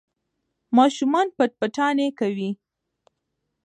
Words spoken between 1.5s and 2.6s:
پټانې کوي.